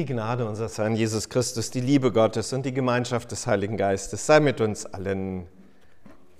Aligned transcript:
Die 0.00 0.06
Gnade 0.06 0.46
unseres 0.46 0.78
Herrn 0.78 0.96
Jesus 0.96 1.28
Christus, 1.28 1.70
die 1.70 1.82
Liebe 1.82 2.10
Gottes 2.10 2.54
und 2.54 2.64
die 2.64 2.72
Gemeinschaft 2.72 3.30
des 3.32 3.46
Heiligen 3.46 3.76
Geistes 3.76 4.24
sei 4.24 4.40
mit 4.40 4.62
uns 4.62 4.86
allen. 4.86 5.46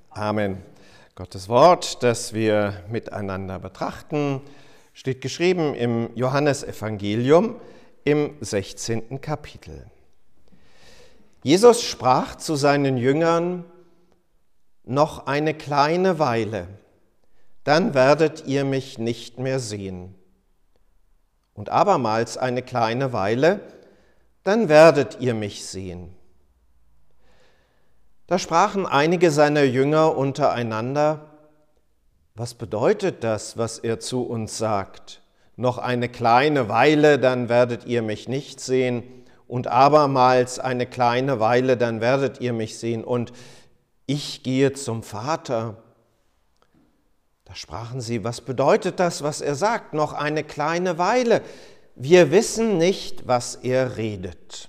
Amen. 0.08 0.62
Gottes 1.14 1.46
Wort, 1.50 2.02
das 2.02 2.32
wir 2.32 2.82
miteinander 2.88 3.58
betrachten, 3.58 4.40
steht 4.94 5.20
geschrieben 5.20 5.74
im 5.74 6.08
Johannesevangelium 6.14 7.60
im 8.04 8.32
16. 8.40 9.20
Kapitel. 9.20 9.84
Jesus 11.42 11.82
sprach 11.82 12.36
zu 12.36 12.56
seinen 12.56 12.96
Jüngern, 12.96 13.66
noch 14.84 15.26
eine 15.26 15.52
kleine 15.52 16.18
Weile, 16.18 16.66
dann 17.64 17.92
werdet 17.92 18.46
ihr 18.46 18.64
mich 18.64 18.96
nicht 18.96 19.38
mehr 19.38 19.60
sehen. 19.60 20.14
Und 21.54 21.68
abermals 21.68 22.36
eine 22.36 22.62
kleine 22.62 23.12
Weile, 23.12 23.60
dann 24.44 24.68
werdet 24.68 25.18
ihr 25.20 25.34
mich 25.34 25.66
sehen. 25.66 26.14
Da 28.26 28.38
sprachen 28.38 28.86
einige 28.86 29.30
seiner 29.30 29.64
Jünger 29.64 30.16
untereinander, 30.16 31.26
was 32.36 32.54
bedeutet 32.54 33.24
das, 33.24 33.58
was 33.58 33.78
er 33.78 34.00
zu 34.00 34.22
uns 34.22 34.56
sagt? 34.56 35.20
Noch 35.56 35.78
eine 35.78 36.08
kleine 36.08 36.68
Weile, 36.68 37.18
dann 37.18 37.48
werdet 37.48 37.86
ihr 37.86 38.02
mich 38.02 38.28
nicht 38.28 38.60
sehen, 38.60 39.02
und 39.46 39.66
abermals 39.66 40.60
eine 40.60 40.86
kleine 40.86 41.40
Weile, 41.40 41.76
dann 41.76 42.00
werdet 42.00 42.40
ihr 42.40 42.52
mich 42.52 42.78
sehen, 42.78 43.02
und 43.02 43.32
ich 44.06 44.44
gehe 44.44 44.72
zum 44.72 45.02
Vater. 45.02 45.82
Da 47.50 47.56
sprachen 47.56 48.00
sie, 48.00 48.22
was 48.22 48.42
bedeutet 48.42 49.00
das, 49.00 49.24
was 49.24 49.40
er 49.40 49.56
sagt? 49.56 49.92
Noch 49.92 50.12
eine 50.12 50.44
kleine 50.44 50.98
Weile. 50.98 51.42
Wir 51.96 52.30
wissen 52.30 52.78
nicht, 52.78 53.26
was 53.26 53.56
er 53.56 53.96
redet. 53.96 54.68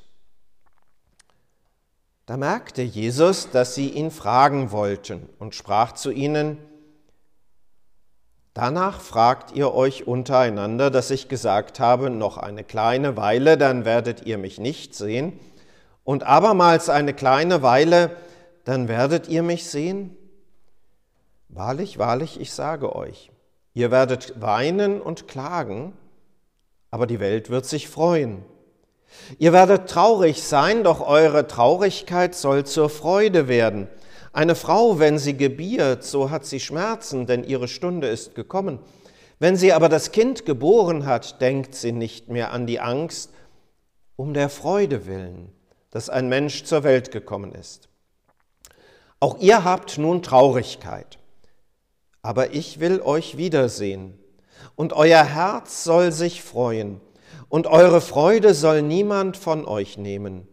Da 2.25 2.37
merkte 2.37 2.81
Jesus, 2.81 3.51
dass 3.51 3.75
sie 3.75 3.89
ihn 3.89 4.09
fragen 4.09 4.71
wollten 4.71 5.29
und 5.37 5.53
sprach 5.53 5.91
zu 5.91 6.09
ihnen, 6.09 6.57
Danach 8.55 8.99
fragt 8.99 9.51
ihr 9.51 9.75
euch 9.75 10.07
untereinander, 10.07 10.89
dass 10.89 11.11
ich 11.11 11.29
gesagt 11.29 11.79
habe, 11.79 12.09
noch 12.09 12.37
eine 12.37 12.63
kleine 12.63 13.15
Weile, 13.15 13.59
dann 13.59 13.85
werdet 13.85 14.25
ihr 14.25 14.39
mich 14.39 14.57
nicht 14.57 14.95
sehen, 14.95 15.39
und 16.03 16.23
abermals 16.23 16.89
eine 16.89 17.13
kleine 17.13 17.61
Weile, 17.61 18.17
dann 18.65 18.87
werdet 18.87 19.27
ihr 19.27 19.43
mich 19.43 19.69
sehen? 19.69 20.17
Wahrlich, 21.53 21.97
wahrlich, 21.97 22.39
ich 22.39 22.53
sage 22.53 22.95
euch, 22.95 23.29
ihr 23.73 23.91
werdet 23.91 24.41
weinen 24.41 25.01
und 25.01 25.27
klagen, 25.27 25.93
aber 26.89 27.07
die 27.07 27.19
Welt 27.19 27.49
wird 27.49 27.65
sich 27.65 27.89
freuen. 27.89 28.45
Ihr 29.37 29.51
werdet 29.51 29.89
traurig 29.89 30.43
sein, 30.43 30.85
doch 30.85 31.05
eure 31.05 31.47
Traurigkeit 31.47 32.35
soll 32.35 32.65
zur 32.65 32.89
Freude 32.89 33.49
werden. 33.49 33.89
Eine 34.31 34.55
Frau, 34.55 34.99
wenn 34.99 35.17
sie 35.17 35.35
gebiert, 35.35 36.05
so 36.05 36.29
hat 36.29 36.45
sie 36.45 36.61
Schmerzen, 36.61 37.25
denn 37.25 37.43
ihre 37.43 37.67
Stunde 37.67 38.07
ist 38.07 38.33
gekommen. 38.33 38.79
Wenn 39.37 39.57
sie 39.57 39.73
aber 39.73 39.89
das 39.89 40.13
Kind 40.13 40.45
geboren 40.45 41.05
hat, 41.05 41.41
denkt 41.41 41.75
sie 41.75 41.91
nicht 41.91 42.29
mehr 42.29 42.53
an 42.53 42.65
die 42.65 42.79
Angst, 42.79 43.31
um 44.15 44.33
der 44.33 44.47
Freude 44.47 45.05
willen, 45.05 45.51
dass 45.89 46.09
ein 46.09 46.29
Mensch 46.29 46.63
zur 46.63 46.85
Welt 46.85 47.11
gekommen 47.11 47.53
ist. 47.53 47.89
Auch 49.19 49.37
ihr 49.39 49.65
habt 49.65 49.97
nun 49.97 50.23
Traurigkeit, 50.23 51.19
aber 52.21 52.53
ich 52.53 52.79
will 52.79 53.01
euch 53.01 53.37
wiedersehen, 53.37 54.17
und 54.75 54.93
euer 54.93 55.23
Herz 55.23 55.83
soll 55.83 56.11
sich 56.11 56.43
freuen, 56.43 57.01
und 57.49 57.67
eure 57.67 58.01
Freude 58.01 58.53
soll 58.53 58.81
niemand 58.81 59.37
von 59.37 59.65
euch 59.65 59.97
nehmen. 59.97 60.47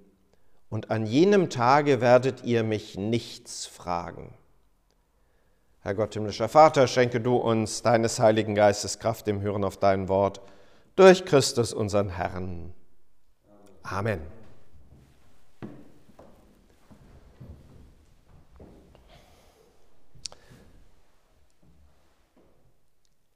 Und 0.70 0.91
an 0.91 1.06
jenem 1.06 1.48
Tage 1.48 2.00
werdet 2.00 2.44
ihr 2.44 2.62
mich 2.62 2.98
nichts 2.98 3.66
fragen. 3.66 4.34
Herr 5.80 5.94
Gott, 5.94 6.15
himmlischer 6.15 6.48
Vater, 6.48 6.87
schenke 6.87 7.20
du 7.20 7.37
uns 7.37 7.82
deines 7.82 8.19
Heiligen 8.19 8.54
Geistes 8.54 8.98
Kraft 8.98 9.28
im 9.28 9.41
Hören 9.41 9.64
auf 9.64 9.76
dein 9.76 10.09
Wort 10.09 10.41
durch 10.97 11.25
Christus, 11.25 11.72
unseren 11.72 12.10
Herrn. 12.10 12.75
Amen. 13.82 14.38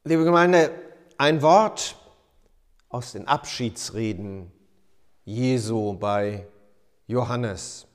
Liebe 0.04 0.24
Gemeinde, 0.24 0.72
ein 1.16 1.42
Wort 1.42 1.94
aus 2.88 3.12
den 3.12 3.28
Abschiedsreden 3.28 4.50
Jesu 5.24 5.92
bei 5.92 6.44
Johannes. 7.06 7.86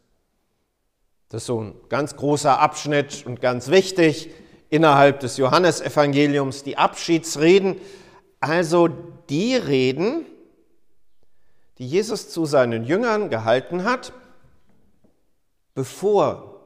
Das 1.27 1.41
ist 1.43 1.47
so 1.47 1.61
ein 1.61 1.75
ganz 1.89 2.15
großer 2.15 2.61
Abschnitt 2.61 3.25
und 3.25 3.41
ganz 3.41 3.67
wichtig 3.67 4.29
innerhalb 4.69 5.19
des 5.19 5.35
Johannesevangeliums, 5.35 6.63
die 6.63 6.77
Abschiedsreden, 6.77 7.75
also 8.39 8.87
die 8.87 9.57
Reden, 9.57 10.25
die 11.77 11.87
Jesus 11.87 12.29
zu 12.29 12.45
seinen 12.45 12.85
Jüngern 12.85 13.29
gehalten 13.29 13.83
hat, 13.83 14.13
bevor 15.75 16.61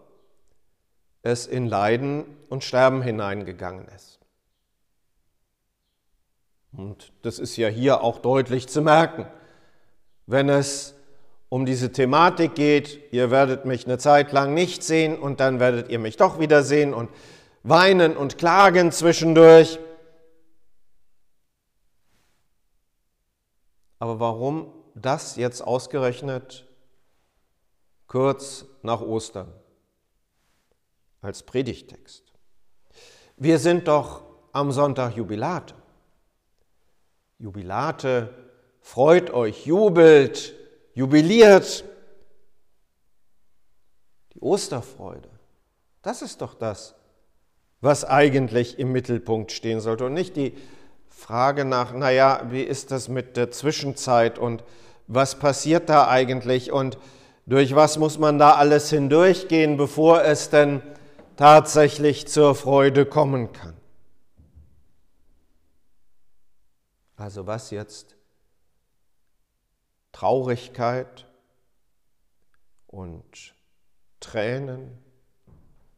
es 1.23 1.47
in 1.47 1.66
Leiden 1.66 2.25
und 2.50 2.63
Sterben 2.63 3.02
hineingegangen 3.02 3.88
ist. 3.88 4.10
Und 6.74 7.12
das 7.22 7.40
ist 7.40 7.58
ja 7.58 7.68
hier 7.68 8.02
auch 8.02 8.20
deutlich 8.20 8.68
zu 8.68 8.82
merken. 8.82 9.26
Wenn 10.26 10.50
es 10.50 10.96
um 11.50 11.66
diese 11.66 11.92
Thematik 11.92 12.56
geht, 12.56 13.12
ihr 13.12 13.30
werdet 13.30 13.66
mich 13.66 13.86
eine 13.86 13.98
Zeit 13.98 14.32
lang 14.32 14.54
nicht 14.54 14.84
sehen 14.84 15.20
und 15.20 15.42
dann 15.42 15.59
werdet 15.59 15.90
ihr 15.90 16.00
mich 16.00 16.16
doch 16.16 16.40
wieder 16.40 16.64
sehen 16.64 16.94
und 16.94 17.09
weinen 17.64 18.16
und 18.16 18.38
klagen 18.38 18.92
zwischendurch. 18.92 19.80
Aber 24.00 24.20
warum 24.20 24.74
das 24.96 25.36
jetzt 25.36 25.62
ausgerechnet 25.62 26.66
kurz 28.08 28.66
nach 28.82 29.02
Ostern 29.02 29.53
als 31.22 31.44
Predigtext? 31.44 32.32
Wir 33.36 33.59
sind 33.59 33.88
doch 33.88 34.24
am 34.53 34.72
Sonntag 34.72 35.18
Jubilate. 35.18 35.81
Jubilate, 37.41 38.29
freut 38.81 39.31
euch, 39.31 39.66
jubelt, 39.66 40.53
jubiliert. 40.94 41.84
Die 44.34 44.41
Osterfreude, 44.41 45.29
das 46.03 46.22
ist 46.22 46.41
doch 46.41 46.53
das, 46.53 46.94
was 47.81 48.06
eigentlich 48.06 48.78
im 48.78 48.91
Mittelpunkt 48.91 49.52
stehen 49.52 49.79
sollte 49.79 50.06
und 50.06 50.13
nicht 50.13 50.35
die 50.35 50.53
Frage 51.09 51.66
nach, 51.66 51.94
naja, 51.94 52.44
wie 52.52 52.62
ist 52.62 52.91
das 52.91 53.09
mit 53.09 53.38
der 53.38 53.50
Zwischenzeit 53.50 54.38
und 54.38 54.63
was 55.08 55.40
passiert 55.40 55.90
da 55.90 56.08
eigentlich 56.08 56.72
und 56.72 57.00
durch 57.47 57.73
was 57.73 57.97
muss 57.97 58.19
man 58.19 58.38
da 58.38 58.53
alles 58.53 58.91
hindurchgehen, 58.91 59.78
bevor 59.78 60.23
es 60.23 60.52
denn 60.52 60.84
tatsächlich 61.38 62.28
zur 62.28 62.53
Freude 62.53 63.08
kommen 63.08 63.52
kann. 63.52 63.81
Also 67.22 67.46
was 67.46 67.70
jetzt? 67.70 68.16
Traurigkeit 70.12 71.28
und 72.88 73.54
Tränen 74.20 74.98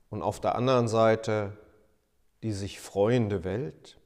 und 0.09 0.21
auf 0.21 0.41
der 0.41 0.55
anderen 0.55 0.89
Seite 0.89 1.57
die 2.43 2.51
sich 2.51 2.81
freuende 2.81 3.45
Welt. 3.45 3.97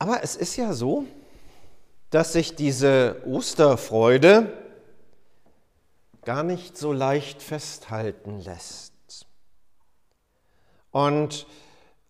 Aber 0.00 0.24
es 0.24 0.34
ist 0.34 0.56
ja 0.56 0.72
so, 0.72 1.04
dass 2.10 2.32
sich 2.32 2.56
diese 2.56 3.22
Osterfreude 3.24 4.52
gar 6.24 6.42
nicht 6.42 6.76
so 6.76 6.92
leicht 6.92 7.42
festhalten 7.42 8.40
lässt. 8.40 9.28
Und 10.90 11.46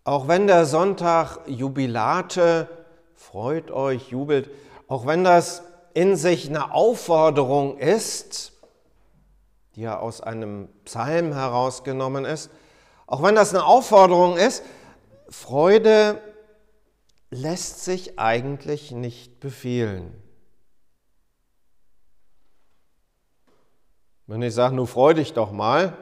auch 0.05 0.29
wenn 0.29 0.47
der 0.47 0.67
Sonntag 0.67 1.41
Jubilate, 1.47 2.69
freut 3.15 3.71
euch, 3.71 4.11
jubelt, 4.11 4.51
auch 4.89 5.07
wenn 5.07 5.25
das 5.25 5.63
in 5.95 6.17
sich 6.17 6.49
eine 6.49 6.73
Aufforderung 6.73 7.79
ist, 7.79 8.53
die 9.75 9.83
ja 9.83 9.99
aus 9.99 10.21
einem 10.21 10.69
Psalm 10.85 11.33
herausgenommen 11.33 12.25
ist, 12.25 12.51
auch 13.07 13.23
wenn 13.23 13.35
das 13.35 13.55
eine 13.55 13.65
Aufforderung 13.65 14.37
ist, 14.37 14.63
Freude 15.29 16.21
lässt 17.31 17.85
sich 17.85 18.19
eigentlich 18.19 18.91
nicht 18.91 19.41
befehlen. 19.41 20.21
Wenn 24.27 24.43
ich 24.43 24.55
sage, 24.55 24.75
nur 24.75 24.87
freu 24.87 25.15
dich 25.15 25.33
doch 25.33 25.51
mal, 25.51 25.97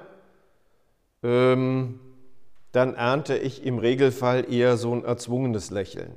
ähm, 1.22 1.98
dann 2.78 2.94
ernte 2.94 3.36
ich 3.36 3.64
im 3.64 3.78
Regelfall 3.78 4.52
eher 4.52 4.76
so 4.76 4.94
ein 4.94 5.04
erzwungenes 5.04 5.70
Lächeln. 5.70 6.14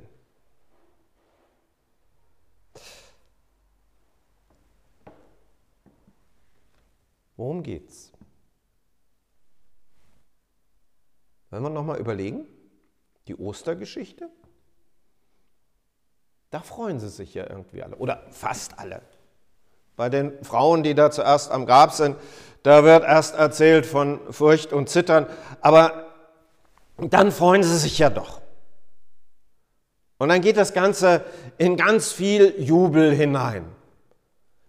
Worum 7.36 7.64
geht's? 7.64 8.12
Wollen 11.50 11.64
wir 11.64 11.70
nochmal 11.70 11.98
überlegen? 11.98 12.46
Die 13.26 13.34
Ostergeschichte? 13.34 14.30
Da 16.50 16.60
freuen 16.60 17.00
sie 17.00 17.08
sich 17.08 17.34
ja 17.34 17.50
irgendwie 17.50 17.82
alle. 17.82 17.96
Oder 17.96 18.22
fast 18.30 18.78
alle. 18.78 19.02
Bei 19.96 20.08
den 20.08 20.44
Frauen, 20.44 20.84
die 20.84 20.94
da 20.94 21.10
zuerst 21.10 21.50
am 21.50 21.66
Grab 21.66 21.90
sind, 21.90 22.16
da 22.62 22.84
wird 22.84 23.02
erst 23.02 23.34
erzählt 23.34 23.84
von 23.84 24.20
Furcht 24.32 24.72
und 24.72 24.88
Zittern. 24.88 25.26
Aber 25.60 26.11
dann 26.98 27.32
freuen 27.32 27.62
sie 27.62 27.78
sich 27.78 27.98
ja 27.98 28.10
doch. 28.10 28.40
Und 30.18 30.28
dann 30.28 30.40
geht 30.40 30.56
das 30.56 30.72
Ganze 30.72 31.24
in 31.58 31.76
ganz 31.76 32.12
viel 32.12 32.54
Jubel 32.58 33.12
hinein. 33.12 33.64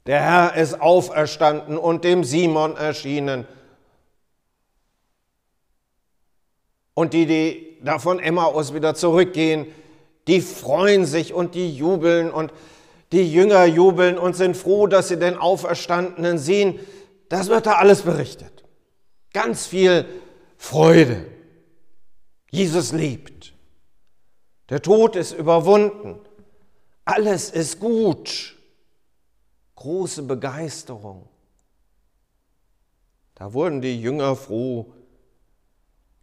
Der 0.05 0.19
Herr 0.19 0.55
ist 0.55 0.81
auferstanden 0.81 1.77
und 1.77 2.03
dem 2.03 2.23
Simon 2.23 2.75
erschienen. 2.75 3.47
Und 6.93 7.13
die, 7.13 7.25
die 7.25 7.77
da 7.83 7.99
von 7.99 8.19
Emmaus 8.19 8.73
wieder 8.73 8.95
zurückgehen, 8.95 9.67
die 10.27 10.41
freuen 10.41 11.05
sich 11.05 11.33
und 11.33 11.55
die 11.55 11.75
jubeln 11.75 12.31
und 12.31 12.51
die 13.11 13.31
Jünger 13.31 13.65
jubeln 13.65 14.17
und 14.17 14.35
sind 14.35 14.57
froh, 14.57 14.87
dass 14.87 15.07
sie 15.07 15.19
den 15.19 15.37
Auferstandenen 15.37 16.37
sehen. 16.37 16.79
Das 17.29 17.49
wird 17.49 17.65
da 17.65 17.73
alles 17.73 18.01
berichtet. 18.01 18.63
Ganz 19.33 19.65
viel 19.67 20.05
Freude. 20.57 21.25
Jesus 22.53 22.91
lebt. 22.91 23.51
Der 24.69 24.79
Tod 24.79 25.15
ist 25.15 25.31
überwunden. 25.31 26.19
Alles 27.03 27.49
ist 27.49 27.79
gut. 27.79 28.55
Große 29.73 30.21
Begeisterung. 30.21 31.27
Da 33.33 33.53
wurden 33.53 33.81
die 33.81 33.99
Jünger 33.99 34.35
froh, 34.35 34.93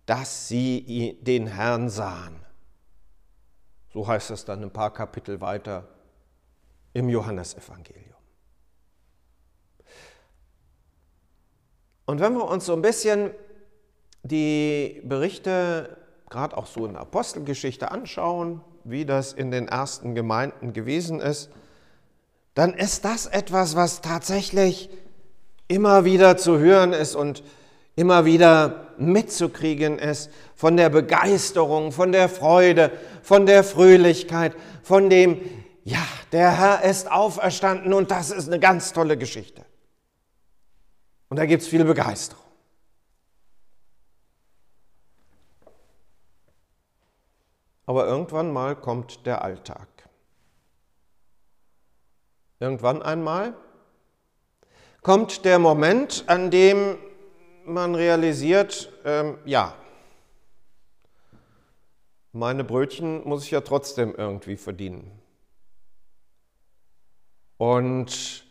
dass 0.07 0.47
sie 0.47 1.19
den 1.21 1.49
Herrn 1.49 1.91
sahen. 1.91 2.39
So 3.93 4.07
heißt 4.07 4.31
es 4.31 4.45
dann 4.45 4.63
ein 4.63 4.73
paar 4.73 4.93
Kapitel 4.93 5.41
weiter 5.41 5.89
im 6.93 7.09
Johannesevangelium. 7.09 8.15
Und 12.07 12.21
wenn 12.21 12.35
wir 12.35 12.47
uns 12.47 12.67
so 12.67 12.73
ein 12.73 12.83
bisschen 12.83 13.33
die 14.23 15.03
Berichte, 15.05 15.97
gerade 16.31 16.57
auch 16.57 16.67
so 16.67 16.87
in 16.87 16.93
der 16.93 17.03
Apostelgeschichte 17.03 17.91
anschauen, 17.91 18.61
wie 18.85 19.05
das 19.05 19.33
in 19.33 19.51
den 19.51 19.69
ersten 19.69 20.15
Gemeinden 20.15 20.73
gewesen 20.73 21.21
ist, 21.21 21.51
dann 22.55 22.73
ist 22.73 23.05
das 23.05 23.27
etwas, 23.27 23.77
was 23.77 24.01
tatsächlich 24.01 24.91
immer 25.69 26.05
wieder 26.05 26.37
zu 26.37 26.59
hören 26.59 26.93
ist 26.93 27.15
und 27.15 27.43
immer 27.97 28.25
wieder 28.25 28.87
mitzukriegen 28.97 29.99
ist 29.99 30.31
von 30.55 30.77
der 30.77 30.89
Begeisterung, 30.89 31.93
von 31.93 32.13
der 32.13 32.29
Freude, 32.29 32.93
von 33.23 33.47
der 33.47 33.65
Fröhlichkeit, 33.65 34.55
von 34.83 35.11
dem, 35.11 35.41
ja, 35.85 36.03
der 36.33 36.57
Herr 36.59 36.85
ist 36.85 37.11
auferstanden 37.11 37.93
und 37.93 38.11
das 38.11 38.31
ist 38.31 38.49
eine 38.49 38.61
ganz 38.61 38.93
tolle 38.93 39.17
Geschichte. 39.17 39.65
Und 41.29 41.39
da 41.39 41.47
gibt 41.47 41.63
es 41.63 41.69
viel 41.69 41.85
Begeisterung. 41.85 42.50
Aber 47.91 48.07
irgendwann 48.07 48.53
mal 48.53 48.77
kommt 48.77 49.27
der 49.27 49.43
Alltag. 49.43 49.89
Irgendwann 52.61 53.03
einmal 53.03 53.53
kommt 55.03 55.45
der 55.45 55.59
Moment, 55.59 56.23
an 56.29 56.53
dem 56.53 56.99
man 57.65 57.97
realisiert, 57.97 58.93
ähm, 59.05 59.39
ja, 59.45 59.75
meine 62.31 62.63
Brötchen 62.63 63.27
muss 63.27 63.43
ich 63.43 63.51
ja 63.51 63.61
trotzdem 63.61 64.15
irgendwie 64.15 64.57
verdienen. 64.57 65.11
Und 67.57 68.45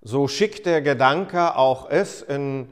so 0.00 0.28
schick 0.28 0.62
der 0.62 0.80
Gedanke 0.80 1.56
auch 1.56 1.90
ist 1.90 2.22
in 2.22 2.68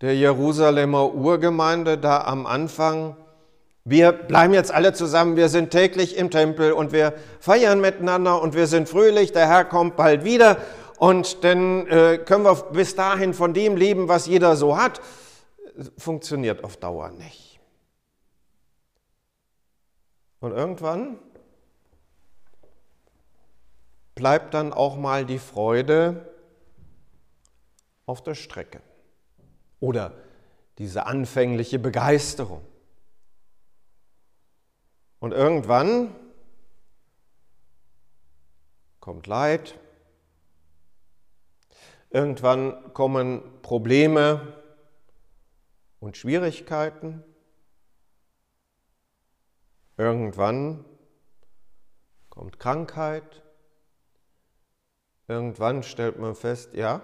der 0.00 0.16
Jerusalemer 0.16 1.12
Urgemeinde 1.12 1.98
da 1.98 2.24
am 2.24 2.46
Anfang, 2.46 3.18
wir 3.84 4.12
bleiben 4.12 4.54
jetzt 4.54 4.72
alle 4.72 4.94
zusammen, 4.94 5.36
wir 5.36 5.50
sind 5.50 5.70
täglich 5.70 6.16
im 6.16 6.30
Tempel 6.30 6.72
und 6.72 6.92
wir 6.92 7.12
feiern 7.38 7.80
miteinander 7.80 8.40
und 8.40 8.54
wir 8.54 8.66
sind 8.66 8.88
fröhlich, 8.88 9.32
der 9.32 9.46
Herr 9.46 9.66
kommt 9.66 9.96
bald 9.96 10.24
wieder 10.24 10.56
und 10.98 11.44
dann 11.44 11.86
äh, 11.88 12.18
können 12.18 12.44
wir 12.44 12.54
bis 12.72 12.94
dahin 12.94 13.34
von 13.34 13.52
dem 13.52 13.76
leben, 13.76 14.08
was 14.08 14.26
jeder 14.26 14.56
so 14.56 14.78
hat. 14.78 15.02
Funktioniert 15.98 16.64
auf 16.64 16.78
Dauer 16.78 17.10
nicht. 17.10 17.60
Und 20.40 20.52
irgendwann 20.52 21.18
bleibt 24.14 24.54
dann 24.54 24.72
auch 24.72 24.96
mal 24.96 25.26
die 25.26 25.38
Freude 25.38 26.32
auf 28.06 28.22
der 28.22 28.34
Strecke 28.34 28.80
oder 29.80 30.12
diese 30.78 31.06
anfängliche 31.06 31.78
Begeisterung. 31.78 32.62
Und 35.20 35.32
irgendwann 35.32 36.14
kommt 39.00 39.26
Leid, 39.26 39.78
irgendwann 42.10 42.92
kommen 42.94 43.42
Probleme 43.62 44.62
und 46.00 46.16
Schwierigkeiten, 46.16 47.22
irgendwann 49.96 50.84
kommt 52.30 52.58
Krankheit, 52.58 53.42
irgendwann 55.28 55.82
stellt 55.82 56.18
man 56.18 56.34
fest, 56.34 56.74
ja, 56.74 57.00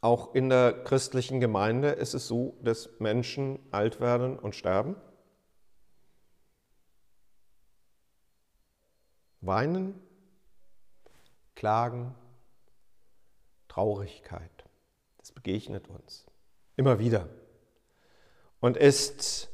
auch 0.00 0.34
in 0.34 0.48
der 0.48 0.84
christlichen 0.84 1.40
Gemeinde 1.40 1.88
ist 1.90 2.14
es 2.14 2.28
so, 2.28 2.56
dass 2.62 2.88
Menschen 3.00 3.58
alt 3.72 4.00
werden 4.00 4.38
und 4.38 4.54
sterben. 4.54 4.96
Weinen, 9.48 10.00
Klagen, 11.56 12.14
Traurigkeit. 13.66 14.52
Das 15.16 15.32
begegnet 15.32 15.88
uns 15.88 16.26
immer 16.76 17.00
wieder 17.00 17.28
und 18.60 18.76
ist 18.76 19.48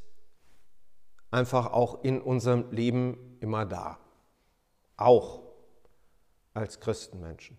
einfach 1.31 1.73
auch 1.73 2.05
in 2.05 2.21
unserem 2.21 2.71
Leben 2.71 3.39
immer 3.41 3.65
da. 3.65 3.99
Auch 4.97 5.43
als 6.53 6.81
Christenmenschen. 6.81 7.57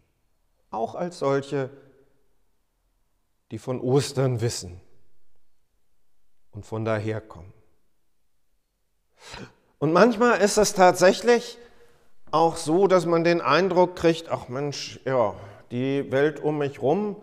Auch 0.70 0.96
als 0.96 1.20
solche, 1.20 1.70
die 3.52 3.60
von 3.60 3.82
Ostern 3.82 4.42
wissen 4.42 4.82
und 6.52 6.66
von 6.66 6.86
daher 6.86 7.22
kommen. 7.22 7.54
Und 9.80 9.94
manchmal 9.94 10.42
ist 10.42 10.58
es 10.58 10.74
tatsächlich 10.74 11.58
auch 12.36 12.58
so, 12.58 12.88
dass 12.88 13.06
man 13.06 13.24
den 13.24 13.40
Eindruck 13.40 13.96
kriegt, 13.96 14.30
ach 14.30 14.50
Mensch, 14.50 15.00
ja, 15.06 15.34
die 15.72 16.12
Welt 16.12 16.44
um 16.44 16.58
mich 16.58 16.82
rum, 16.82 17.16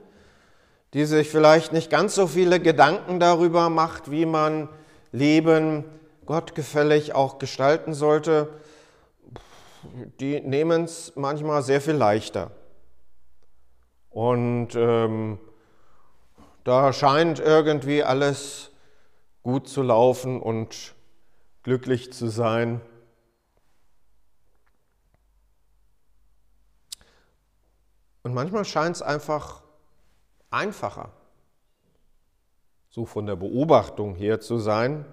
die 0.95 1.05
sich 1.05 1.29
vielleicht 1.29 1.73
nicht 1.73 1.91
ganz 1.91 2.15
so 2.15 2.27
viele 2.27 2.61
Gedanken 2.61 3.21
darüber 3.21 3.69
macht, 3.69 4.11
wie 4.11 4.25
man 4.25 4.71
Leben 5.13 5.85
gottgefällig 6.25 7.15
auch 7.15 7.39
gestalten 7.39 7.93
sollte, 7.93 8.49
die 10.19 10.41
nehmen 10.41 10.85
es 10.85 11.13
manchmal 11.15 11.63
sehr 11.63 11.83
viel 11.83 11.95
leichter. 11.95 12.51
Und 14.09 14.69
ähm, 14.77 15.39
da 16.65 16.93
scheint 16.95 17.39
irgendwie 17.39 18.03
alles 18.03 18.71
gut 19.43 19.69
zu 19.69 19.83
laufen 19.83 20.41
und 20.41 20.95
glücklich 21.65 22.15
zu 22.15 22.29
sein. 22.29 22.81
Und 28.23 28.35
manchmal 28.35 28.65
scheint 28.65 28.97
es 28.97 29.03
einfach 29.03 29.63
einfacher, 30.51 31.11
so 32.89 33.05
von 33.05 33.27
der 33.27 33.37
Beobachtung 33.37 34.15
her 34.15 34.41
zu 34.41 34.59
sein, 34.59 35.05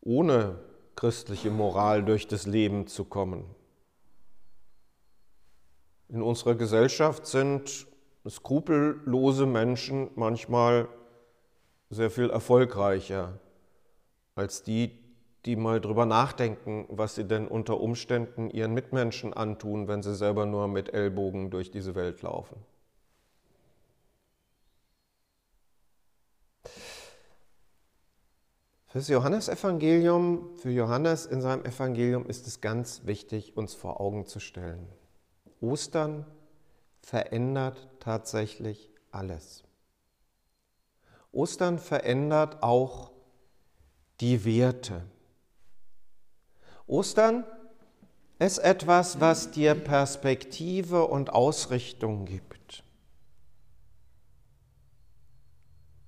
ohne 0.00 0.58
christliche 0.94 1.50
Moral 1.50 2.04
durch 2.04 2.26
das 2.26 2.46
Leben 2.46 2.86
zu 2.86 3.04
kommen. 3.04 3.44
In 6.08 6.22
unserer 6.22 6.54
Gesellschaft 6.54 7.26
sind 7.26 7.86
skrupellose 8.28 9.46
Menschen 9.46 10.10
manchmal 10.14 10.88
sehr 11.90 12.10
viel 12.10 12.30
erfolgreicher 12.30 13.38
als 14.34 14.62
die, 14.62 14.98
die 15.48 15.56
mal 15.56 15.80
drüber 15.80 16.04
nachdenken, 16.04 16.84
was 16.90 17.14
sie 17.14 17.24
denn 17.24 17.48
unter 17.48 17.80
Umständen 17.80 18.50
ihren 18.50 18.74
Mitmenschen 18.74 19.32
antun, 19.32 19.88
wenn 19.88 20.02
sie 20.02 20.14
selber 20.14 20.44
nur 20.44 20.68
mit 20.68 20.92
Ellbogen 20.92 21.48
durch 21.50 21.70
diese 21.70 21.94
Welt 21.94 22.20
laufen. 22.20 22.56
Fürs 28.88 29.08
Johannesevangelium, 29.08 30.54
für 30.56 30.70
Johannes 30.70 31.24
in 31.24 31.40
seinem 31.40 31.64
Evangelium 31.64 32.26
ist 32.26 32.46
es 32.46 32.60
ganz 32.60 33.06
wichtig, 33.06 33.56
uns 33.56 33.72
vor 33.72 34.02
Augen 34.02 34.26
zu 34.26 34.40
stellen. 34.40 34.86
Ostern 35.62 36.26
verändert 37.00 37.88
tatsächlich 38.00 38.90
alles. 39.12 39.64
Ostern 41.32 41.78
verändert 41.78 42.62
auch 42.62 43.12
die 44.20 44.44
Werte. 44.44 45.06
Ostern 46.88 47.44
ist 48.38 48.58
etwas, 48.58 49.20
was 49.20 49.50
dir 49.50 49.74
Perspektive 49.74 51.06
und 51.06 51.30
Ausrichtung 51.30 52.24
gibt. 52.24 52.82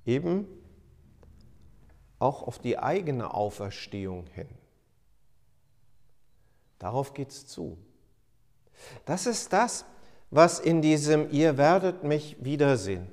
Eben 0.07 0.47
auch 2.19 2.43
auf 2.43 2.59
die 2.59 2.79
eigene 2.79 3.33
Auferstehung 3.33 4.27
hin. 4.29 4.49
Darauf 6.79 7.15
geht 7.15 7.31
es 7.31 7.47
zu. 7.47 7.77
Das 9.05 9.27
ist 9.27 9.53
das, 9.53 9.85
was 10.31 10.59
in 10.59 10.81
diesem 10.81 11.31
Ihr 11.31 11.59
werdet 11.59 12.05
mich 12.05 12.43
wiedersehen 12.43 13.09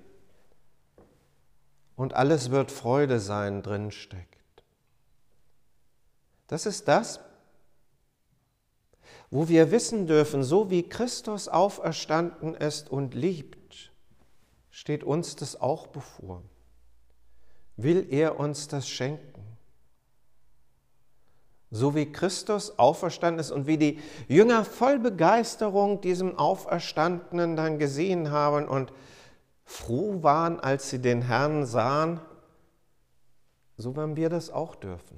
und 1.95 2.13
alles 2.13 2.51
wird 2.51 2.71
Freude 2.71 3.19
sein 3.19 3.63
drin 3.63 3.91
steckt. 3.91 4.63
Das 6.47 6.65
ist 6.65 6.87
das, 6.87 7.19
wo 9.29 9.47
wir 9.49 9.71
wissen 9.71 10.07
dürfen, 10.07 10.43
so 10.43 10.69
wie 10.69 10.83
Christus 10.83 11.47
auferstanden 11.47 12.55
ist 12.55 12.89
und 12.89 13.13
liebt, 13.13 13.91
steht 14.71 15.03
uns 15.03 15.35
das 15.35 15.59
auch 15.59 15.87
bevor. 15.87 16.43
Will 17.75 18.07
er 18.09 18.39
uns 18.39 18.67
das 18.67 18.87
schenken? 18.87 19.43
So 21.69 21.95
wie 21.95 22.09
Christus 22.11 22.79
auferstanden 22.79 23.39
ist 23.39 23.51
und 23.51 23.67
wie 23.67 23.77
die 23.77 23.99
Jünger 24.29 24.63
voll 24.63 24.99
Begeisterung 24.99 25.99
diesem 25.99 26.37
Auferstandenen 26.37 27.57
dann 27.57 27.77
gesehen 27.77 28.31
haben 28.31 28.67
und 28.67 28.93
froh 29.65 30.23
waren, 30.23 30.61
als 30.61 30.89
sie 30.89 30.99
den 30.99 31.23
Herrn 31.23 31.65
sahen, 31.65 32.21
so 33.75 33.95
werden 33.97 34.15
wir 34.15 34.29
das 34.29 34.49
auch 34.49 34.75
dürfen. 34.75 35.17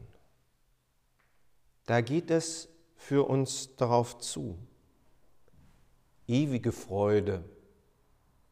Da 1.85 2.01
geht 2.01 2.31
es 2.31 2.68
für 2.99 3.27
uns 3.27 3.75
darauf 3.77 4.19
zu. 4.19 4.59
Ewige 6.27 6.73
Freude, 6.73 7.43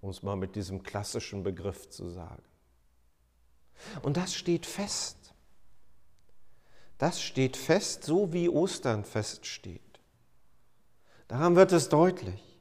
um 0.01 0.09
es 0.09 0.23
mal 0.23 0.37
mit 0.37 0.55
diesem 0.55 0.81
klassischen 0.81 1.43
Begriff 1.43 1.89
zu 1.89 2.09
sagen. 2.09 2.41
Und 4.01 4.15
das 4.15 4.33
steht 4.33 4.65
fest. 4.65 5.33
Das 6.97 7.21
steht 7.21 7.57
fest, 7.57 8.05
so 8.05 8.31
wie 8.33 8.49
Ostern 8.49 9.03
feststeht. 9.03 9.81
Daran 11.27 11.57
wird 11.57 11.73
es 11.73 11.89
deutlich, 11.89 12.57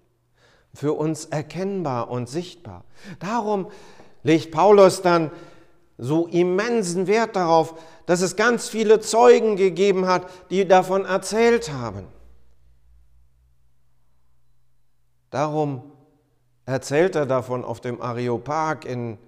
für 0.75 0.93
uns 0.93 1.27
erkennbar 1.27 2.11
und 2.11 2.29
sichtbar. 2.29 2.85
Darum 3.21 3.71
legt 4.25 4.51
Paulus 4.51 5.03
dann 5.03 5.31
so 5.99 6.27
immensen 6.27 7.07
Wert 7.07 7.37
darauf, 7.37 7.81
dass 8.07 8.21
es 8.21 8.37
ganz 8.37 8.69
viele 8.69 9.01
Zeugen 9.01 9.57
gegeben 9.57 10.07
hat, 10.07 10.29
die 10.51 10.67
davon 10.67 11.05
erzählt 11.05 11.73
haben. 11.73 12.07
Darum 15.31 15.93
erzählt 16.67 17.15
er 17.15 17.27
davon 17.27 17.65
auf 17.65 17.81
dem 17.81 18.01
Areopag 18.01 18.85
in 18.85 19.19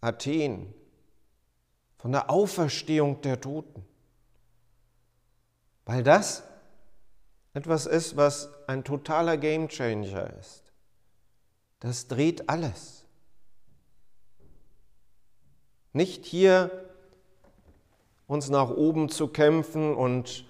Athen, 0.00 0.72
von 1.98 2.12
der 2.12 2.30
Auferstehung 2.30 3.20
der 3.22 3.40
Toten. 3.40 3.84
Weil 5.86 6.02
das 6.02 6.42
etwas 7.54 7.86
ist, 7.86 8.16
was 8.16 8.50
ein 8.66 8.84
totaler 8.84 9.36
Gamechanger 9.36 10.34
ist. 10.38 10.72
Das 11.80 12.08
dreht 12.08 12.48
alles. 12.48 13.03
Nicht 15.94 16.26
hier 16.26 16.70
uns 18.26 18.50
nach 18.50 18.68
oben 18.68 19.08
zu 19.08 19.28
kämpfen 19.28 19.94
und 19.94 20.44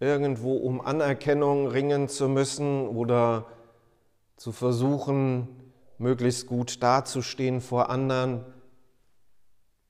irgendwo 0.00 0.56
um 0.56 0.80
Anerkennung 0.80 1.68
ringen 1.68 2.08
zu 2.08 2.28
müssen 2.28 2.86
oder 2.88 3.46
zu 4.36 4.52
versuchen, 4.52 5.72
möglichst 5.98 6.46
gut 6.46 6.82
dazustehen 6.82 7.60
vor 7.60 7.90
anderen, 7.90 8.44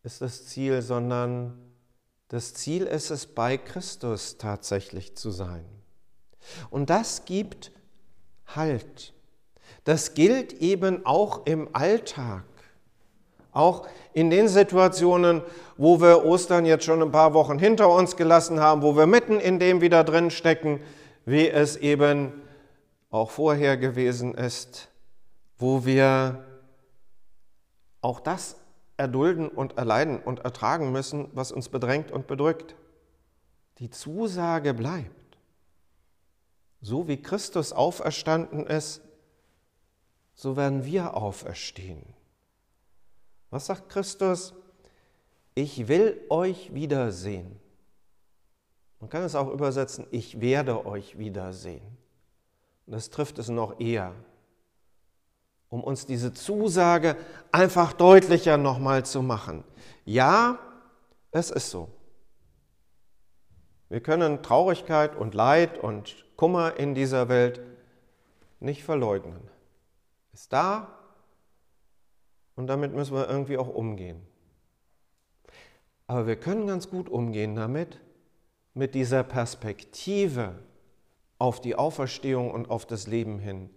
ist 0.02 0.20
das 0.20 0.46
Ziel, 0.46 0.82
sondern 0.82 1.58
das 2.28 2.52
Ziel 2.52 2.84
ist 2.84 3.10
es, 3.10 3.26
bei 3.26 3.56
Christus 3.56 4.36
tatsächlich 4.36 5.16
zu 5.16 5.30
sein. 5.30 5.64
Und 6.70 6.90
das 6.90 7.24
gibt 7.24 7.72
Halt. 8.46 9.14
Das 9.84 10.12
gilt 10.12 10.52
eben 10.54 11.04
auch 11.06 11.46
im 11.46 11.74
Alltag. 11.74 12.44
Auch 13.58 13.88
in 14.12 14.30
den 14.30 14.46
Situationen, 14.46 15.42
wo 15.76 16.00
wir 16.00 16.24
Ostern 16.24 16.64
jetzt 16.64 16.84
schon 16.84 17.02
ein 17.02 17.10
paar 17.10 17.34
Wochen 17.34 17.58
hinter 17.58 17.88
uns 17.88 18.14
gelassen 18.14 18.60
haben, 18.60 18.82
wo 18.82 18.96
wir 18.96 19.08
mitten 19.08 19.40
in 19.40 19.58
dem 19.58 19.80
wieder 19.80 20.04
drin 20.04 20.30
stecken, 20.30 20.78
wie 21.24 21.48
es 21.48 21.74
eben 21.74 22.32
auch 23.10 23.30
vorher 23.30 23.76
gewesen 23.76 24.34
ist, 24.34 24.88
wo 25.58 25.84
wir 25.84 26.44
auch 28.00 28.20
das 28.20 28.54
erdulden 28.96 29.48
und 29.48 29.76
erleiden 29.76 30.20
und 30.20 30.44
ertragen 30.44 30.92
müssen, 30.92 31.28
was 31.32 31.50
uns 31.50 31.68
bedrängt 31.68 32.12
und 32.12 32.28
bedrückt. 32.28 32.76
Die 33.78 33.90
Zusage 33.90 34.72
bleibt. 34.72 35.36
So 36.80 37.08
wie 37.08 37.20
Christus 37.20 37.72
auferstanden 37.72 38.68
ist, 38.68 39.00
so 40.36 40.56
werden 40.56 40.84
wir 40.84 41.14
auferstehen. 41.14 42.17
Was 43.50 43.66
sagt 43.66 43.88
Christus? 43.88 44.54
Ich 45.54 45.88
will 45.88 46.20
euch 46.28 46.72
wiedersehen. 46.74 47.58
Man 49.00 49.10
kann 49.10 49.22
es 49.22 49.34
auch 49.34 49.48
übersetzen, 49.48 50.06
ich 50.10 50.40
werde 50.40 50.86
euch 50.86 51.18
wiedersehen. 51.18 51.96
Und 52.86 52.92
das 52.94 53.10
trifft 53.10 53.38
es 53.38 53.48
noch 53.48 53.80
eher, 53.80 54.12
um 55.68 55.84
uns 55.84 56.06
diese 56.06 56.32
Zusage 56.32 57.16
einfach 57.52 57.92
deutlicher 57.92 58.56
nochmal 58.56 59.04
zu 59.04 59.22
machen. 59.22 59.64
Ja, 60.04 60.58
es 61.30 61.50
ist 61.50 61.70
so. 61.70 61.88
Wir 63.88 64.00
können 64.00 64.42
Traurigkeit 64.42 65.16
und 65.16 65.34
Leid 65.34 65.78
und 65.78 66.24
Kummer 66.36 66.76
in 66.76 66.94
dieser 66.94 67.28
Welt 67.28 67.60
nicht 68.60 68.84
verleugnen. 68.84 69.40
Ist 70.32 70.52
da, 70.52 70.97
und 72.58 72.66
damit 72.66 72.92
müssen 72.92 73.14
wir 73.14 73.28
irgendwie 73.28 73.56
auch 73.56 73.68
umgehen. 73.68 74.20
Aber 76.08 76.26
wir 76.26 76.34
können 76.34 76.66
ganz 76.66 76.90
gut 76.90 77.08
umgehen 77.08 77.54
damit, 77.54 78.00
mit 78.74 78.96
dieser 78.96 79.22
Perspektive 79.22 80.58
auf 81.38 81.60
die 81.60 81.76
Auferstehung 81.76 82.50
und 82.50 82.68
auf 82.68 82.84
das 82.84 83.06
Leben 83.06 83.38
hin. 83.38 83.70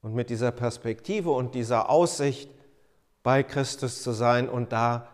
Und 0.00 0.14
mit 0.14 0.30
dieser 0.30 0.52
Perspektive 0.52 1.32
und 1.32 1.54
dieser 1.54 1.90
Aussicht, 1.90 2.50
bei 3.22 3.42
Christus 3.42 4.02
zu 4.02 4.12
sein 4.12 4.48
und 4.48 4.72
da 4.72 5.06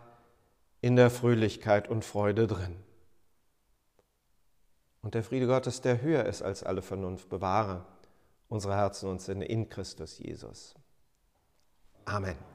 in 0.79 0.95
der 0.95 1.09
Fröhlichkeit 1.09 1.89
und 1.89 2.05
Freude 2.05 2.47
drin. 2.47 2.77
Und 5.01 5.15
der 5.15 5.23
Friede 5.23 5.47
Gottes, 5.47 5.81
der 5.81 6.01
höher 6.01 6.25
ist 6.25 6.43
als 6.43 6.63
alle 6.63 6.81
Vernunft, 6.81 7.27
bewahre 7.27 7.83
unsere 8.47 8.77
Herzen 8.77 9.09
und 9.09 9.21
Sinne 9.21 9.43
in 9.43 9.67
Christus 9.67 10.17
Jesus. 10.17 10.75
Amen. 12.05 12.48